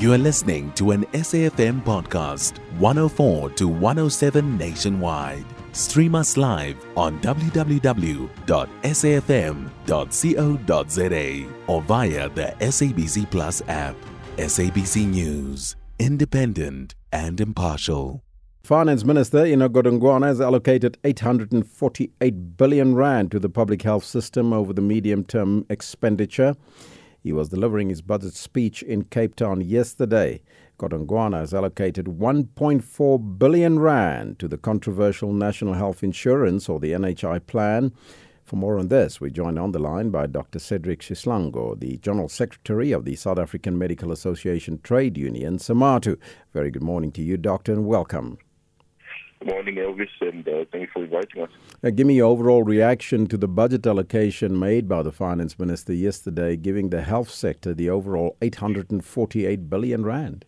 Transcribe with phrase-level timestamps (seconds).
[0.00, 5.44] You are listening to an SAFM podcast, 104 to 107 nationwide.
[5.72, 7.74] Stream us live on www.safm.co.za
[11.66, 13.94] or via the SABC Plus app.
[14.38, 18.22] SABC News, independent and impartial.
[18.62, 24.72] Finance Minister Enoch Godongwana has allocated 848 billion rand to the public health system over
[24.72, 26.56] the medium term expenditure.
[27.22, 30.42] He was delivering his budget speech in Cape Town yesterday.
[30.78, 37.46] Godongwana has allocated 1.4 billion rand to the controversial National Health Insurance or the NHI
[37.46, 37.92] plan.
[38.44, 40.58] For more on this, we're joined on the line by Dr.
[40.58, 46.16] Cedric Sihlangu, the General Secretary of the South African Medical Association Trade Union, SAMATU.
[46.52, 48.38] Very good morning to you, Doctor, and welcome.
[49.40, 51.48] Good morning, Elvis, and uh, thank you for inviting us.
[51.82, 55.94] Uh, give me your overall reaction to the budget allocation made by the Finance Minister
[55.94, 60.44] yesterday, giving the health sector the overall 848 billion rand.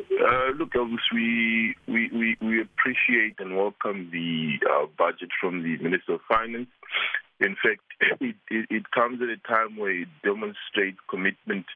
[0.00, 5.76] Uh, look, Elvis, we, we, we, we, appreciate and welcome the uh, budget from the
[5.78, 6.68] Minister of Finance.
[7.38, 7.82] In fact,
[8.20, 11.66] it, it, it comes at a time where it demonstrates commitment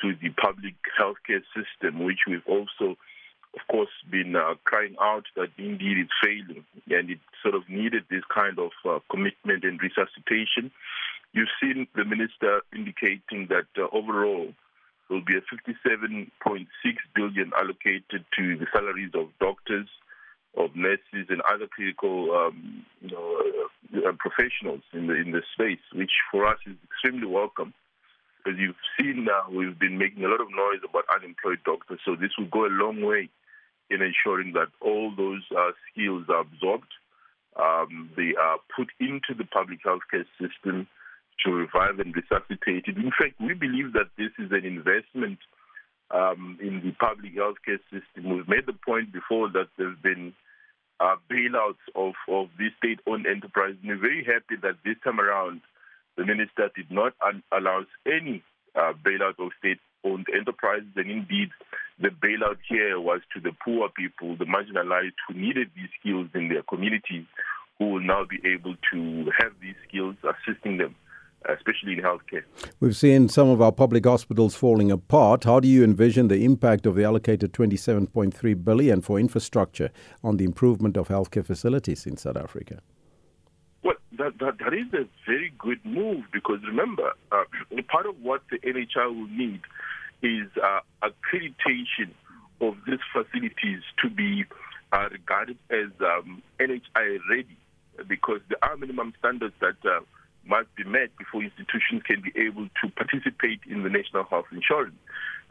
[0.00, 2.96] to the public healthcare system, which we've also
[3.54, 8.04] of course, been uh, crying out that indeed it's failing, and it sort of needed
[8.10, 10.70] this kind of uh, commitment and resuscitation.
[11.32, 14.52] You've seen the minister indicating that uh, overall
[15.08, 16.28] there will be a 57.6
[17.14, 19.88] billion allocated to the salaries of doctors,
[20.56, 25.80] of nurses, and other critical um, you know, uh, professionals in the in the space,
[25.92, 27.74] which for us is extremely welcome.
[28.46, 32.16] As you've seen now, we've been making a lot of noise about unemployed doctors, so
[32.16, 33.28] this will go a long way
[33.92, 36.92] in ensuring that all those uh, skills are absorbed,
[37.60, 40.88] um, they are put into the public healthcare system
[41.44, 42.96] to revive and resuscitate it.
[42.96, 45.38] In fact, we believe that this is an investment
[46.10, 48.30] um, in the public healthcare system.
[48.30, 50.32] We've made the point before that there's been
[51.00, 53.78] uh, bailouts of, of these state-owned enterprises.
[53.82, 55.60] And we're very happy that this time around
[56.16, 58.42] the minister did not un- allow any
[58.76, 59.50] uh, bailout of
[60.02, 61.50] state-owned enterprises, and indeed
[62.00, 66.48] the bailout here was to the poor people, the marginalized who needed these skills in
[66.48, 67.24] their communities,
[67.78, 70.94] who will now be able to have these skills assisting them
[71.48, 72.44] especially in healthcare.
[72.78, 75.42] We've seen some of our public hospitals falling apart.
[75.42, 79.90] How do you envision the impact of the allocated 27.3 billion for infrastructure
[80.22, 82.78] on the improvement of healthcare facilities in South Africa?
[83.82, 87.42] Well, that, that, that is a very good move because remember, uh,
[87.88, 89.62] part of what the NHI will need
[90.22, 92.10] is uh, accreditation
[92.60, 94.44] of these facilities to be
[94.92, 97.56] uh, regarded as um, NHI ready
[98.06, 100.00] because there are minimum standards that uh,
[100.46, 104.96] must be met before institutions can be able to participate in the national health insurance.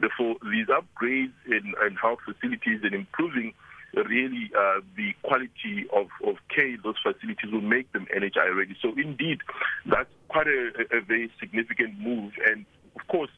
[0.00, 3.54] Therefore, these upgrades in, in health facilities and improving
[3.94, 8.76] really uh, the quality of, of care those facilities will make them NHI ready.
[8.80, 9.40] So, indeed,
[9.86, 12.32] that's quite a, a very significant move.
[12.46, 12.64] And,
[12.98, 13.30] of course,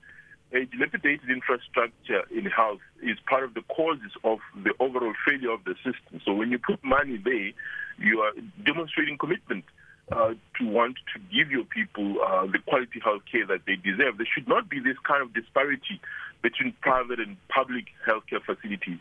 [0.62, 5.74] dilapidated infrastructure in health is part of the causes of the overall failure of the
[5.76, 6.20] system.
[6.24, 7.50] So when you put money there,
[7.98, 8.32] you are
[8.64, 9.64] demonstrating commitment
[10.12, 14.18] uh, to want to give your people uh, the quality health care that they deserve.
[14.18, 16.00] There should not be this kind of disparity
[16.42, 18.98] between private and public healthcare facilities.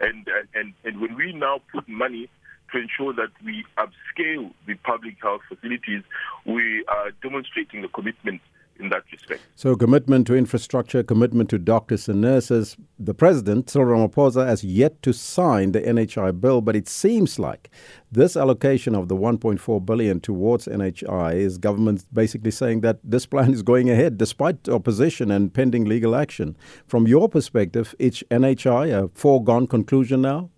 [0.00, 2.28] And, and, and when we now put money
[2.72, 6.02] to ensure that we upscale the public health facilities,
[6.44, 8.40] we are demonstrating the commitment
[8.78, 9.40] in that respect.
[9.54, 12.76] So, commitment to infrastructure, commitment to doctors and nurses.
[12.98, 17.70] The president, Cyril Ramaphosa, has yet to sign the NHI bill, but it seems like
[18.10, 23.52] this allocation of the 1.4 billion towards NHI is government basically saying that this plan
[23.52, 26.56] is going ahead despite opposition and pending legal action.
[26.86, 30.50] From your perspective, is NHI a foregone conclusion now?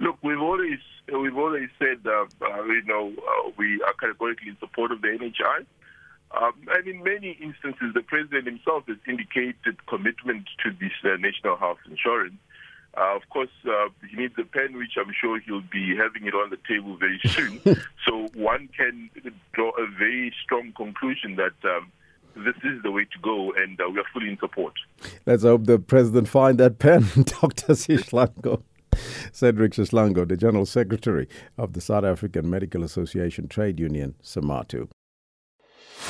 [0.00, 0.78] Look, we've always
[1.12, 5.08] we've always said that uh, you know uh, we are categorically in support of the
[5.08, 5.66] NHI.
[6.40, 11.56] Um, and in many instances, the president himself has indicated commitment to this uh, national
[11.56, 12.36] health insurance.
[12.96, 16.34] Uh, of course, uh, he needs a pen, which I'm sure he'll be having it
[16.34, 17.60] on the table very soon.
[18.06, 19.10] so one can
[19.52, 21.90] draw a very strong conclusion that um,
[22.36, 24.74] this is the way to go, and uh, we are fully in support.
[25.26, 27.72] Let's hope the president find that pen, Dr.
[27.72, 28.62] Sihlangu.
[29.32, 34.88] Cedric Sihlangu, the General Secretary of the South African Medical Association Trade Union, SAMATU.